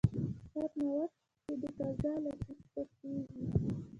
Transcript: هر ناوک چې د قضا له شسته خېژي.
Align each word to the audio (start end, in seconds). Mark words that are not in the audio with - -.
هر 0.53 0.71
ناوک 0.79 1.11
چې 1.45 1.53
د 1.61 1.63
قضا 1.77 2.13
له 2.23 2.31
شسته 2.41 2.81
خېژي. 2.93 3.45